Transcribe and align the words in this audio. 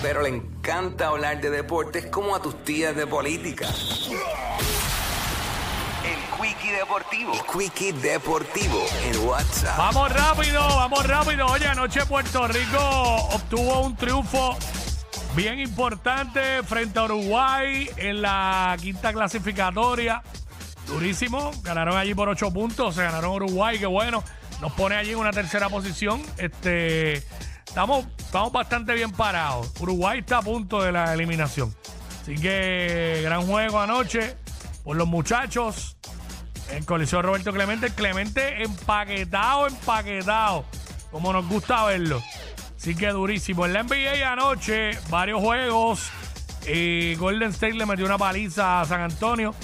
Pero 0.00 0.22
le 0.22 0.28
encanta 0.28 1.08
hablar 1.08 1.40
de 1.40 1.50
deportes 1.50 2.06
como 2.06 2.36
a 2.36 2.40
tus 2.40 2.62
tías 2.62 2.94
de 2.94 3.06
política. 3.06 3.66
El 6.04 6.40
Quickie 6.40 6.72
Deportivo. 6.72 7.32
El 7.32 7.40
Quickie 7.42 7.92
Deportivo 7.94 8.84
en 9.04 9.26
WhatsApp. 9.26 9.76
Vamos 9.76 10.12
rápido, 10.12 10.60
vamos 10.60 11.04
rápido. 11.04 11.46
Oye, 11.46 11.66
anoche 11.66 12.06
Puerto 12.06 12.46
Rico 12.46 12.78
obtuvo 13.32 13.80
un 13.80 13.96
triunfo 13.96 14.56
bien 15.34 15.58
importante 15.58 16.62
frente 16.62 16.98
a 17.00 17.04
Uruguay 17.04 17.90
en 17.96 18.22
la 18.22 18.76
quinta 18.80 19.12
clasificatoria. 19.12 20.22
Durísimo, 20.86 21.50
ganaron 21.64 21.96
allí 21.96 22.14
por 22.14 22.28
ocho 22.28 22.52
puntos, 22.52 22.94
se 22.94 23.02
ganaron 23.02 23.32
Uruguay, 23.32 23.78
qué 23.78 23.86
bueno. 23.86 24.22
Nos 24.60 24.72
pone 24.72 24.96
allí 24.96 25.10
en 25.12 25.18
una 25.18 25.32
tercera 25.32 25.68
posición. 25.68 26.22
Este, 26.36 27.22
estamos, 27.78 28.06
estamos 28.18 28.50
bastante 28.50 28.92
bien 28.92 29.12
parados. 29.12 29.70
Uruguay 29.78 30.18
está 30.18 30.38
a 30.38 30.42
punto 30.42 30.82
de 30.82 30.90
la 30.90 31.14
eliminación. 31.14 31.72
Así 32.20 32.34
que 32.34 33.20
gran 33.22 33.46
juego 33.46 33.78
anoche 33.78 34.34
por 34.82 34.96
los 34.96 35.06
muchachos. 35.06 35.96
En 36.72 36.82
colisión 36.82 37.22
Roberto 37.22 37.52
Clemente. 37.52 37.90
Clemente 37.90 38.64
empaquetado, 38.64 39.68
empaquetado. 39.68 40.64
Como 41.12 41.32
nos 41.32 41.46
gusta 41.46 41.84
verlo. 41.84 42.20
Así 42.76 42.96
que 42.96 43.10
durísimo. 43.10 43.64
En 43.64 43.74
la 43.74 43.84
NBA 43.84 44.28
anoche, 44.28 44.98
varios 45.08 45.40
juegos. 45.40 46.10
Y 46.66 47.14
Golden 47.14 47.50
State 47.50 47.74
le 47.74 47.86
metió 47.86 48.06
una 48.06 48.18
paliza 48.18 48.80
a 48.80 48.86
San 48.86 49.02
Antonio. 49.02 49.54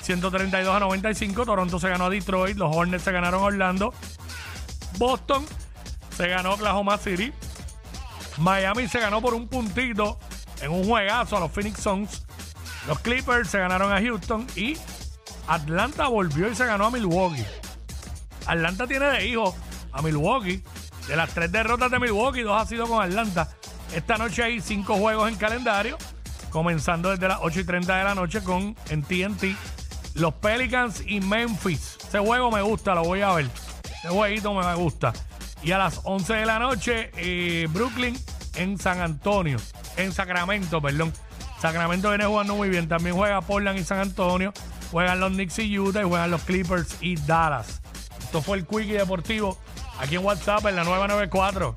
132 0.00 0.76
a 0.76 0.78
95. 0.78 1.44
Toronto 1.44 1.80
se 1.80 1.88
ganó 1.88 2.04
a 2.04 2.10
Detroit. 2.10 2.56
Los 2.56 2.72
Hornets 2.72 3.02
se 3.02 3.10
ganaron 3.10 3.42
a 3.42 3.46
Orlando. 3.46 3.92
Boston 4.96 5.44
se 6.16 6.28
ganó 6.28 6.52
Oklahoma 6.52 6.98
City. 6.98 7.32
Miami 8.38 8.88
se 8.88 9.00
ganó 9.00 9.20
por 9.20 9.34
un 9.34 9.48
puntito 9.48 10.18
en 10.60 10.70
un 10.70 10.84
juegazo 10.84 11.36
a 11.36 11.40
los 11.40 11.50
Phoenix 11.50 11.80
Suns. 11.80 12.24
Los 12.86 12.98
Clippers 13.00 13.48
se 13.48 13.58
ganaron 13.58 13.92
a 13.92 14.00
Houston 14.00 14.46
y 14.56 14.76
Atlanta 15.46 16.08
volvió 16.08 16.50
y 16.50 16.54
se 16.54 16.66
ganó 16.66 16.86
a 16.86 16.90
Milwaukee. 16.90 17.44
Atlanta 18.46 18.86
tiene 18.86 19.06
de 19.06 19.26
hijo 19.26 19.54
a 19.92 20.02
Milwaukee. 20.02 20.62
De 21.08 21.16
las 21.16 21.30
tres 21.30 21.52
derrotas 21.52 21.90
de 21.90 21.98
Milwaukee, 21.98 22.42
dos 22.42 22.60
ha 22.60 22.66
sido 22.66 22.86
con 22.86 23.02
Atlanta. 23.02 23.48
Esta 23.94 24.16
noche 24.16 24.42
hay 24.42 24.60
cinco 24.60 24.96
juegos 24.96 25.30
en 25.30 25.36
calendario, 25.36 25.98
comenzando 26.50 27.10
desde 27.10 27.28
las 27.28 27.38
8 27.42 27.60
y 27.60 27.64
30 27.64 27.96
de 27.96 28.04
la 28.04 28.14
noche 28.14 28.42
con 28.42 28.74
en 28.88 29.02
TNT 29.02 29.56
los 30.14 30.34
Pelicans 30.34 31.02
y 31.06 31.20
Memphis. 31.20 31.98
Ese 32.06 32.18
juego 32.18 32.50
me 32.50 32.62
gusta, 32.62 32.94
lo 32.94 33.04
voy 33.04 33.22
a 33.22 33.32
ver. 33.32 33.48
Ese 33.98 34.08
jueguito 34.08 34.54
me 34.54 34.74
gusta. 34.74 35.12
Y 35.64 35.72
a 35.72 35.78
las 35.78 36.02
11 36.04 36.34
de 36.34 36.46
la 36.46 36.58
noche, 36.58 37.10
eh, 37.16 37.66
Brooklyn 37.70 38.14
en 38.56 38.78
San 38.78 39.00
Antonio, 39.00 39.58
en 39.96 40.12
Sacramento, 40.12 40.80
perdón. 40.80 41.12
Sacramento 41.58 42.10
viene 42.10 42.26
jugando 42.26 42.54
muy 42.54 42.68
bien. 42.68 42.86
También 42.86 43.16
juega 43.16 43.40
Portland 43.40 43.78
y 43.78 43.84
San 43.84 43.98
Antonio. 43.98 44.52
Juegan 44.92 45.20
los 45.20 45.32
Knicks 45.32 45.58
y 45.60 45.78
Utah 45.78 46.02
y 46.02 46.04
juegan 46.04 46.30
los 46.30 46.42
Clippers 46.42 46.98
y 47.00 47.16
Dallas. 47.16 47.80
Esto 48.18 48.42
fue 48.42 48.58
el 48.58 48.66
Quickie 48.66 48.92
Deportivo 48.92 49.58
aquí 49.98 50.16
en 50.16 50.24
WhatsApp 50.24 50.66
en 50.66 50.76
la 50.76 50.84
994. 50.84 51.74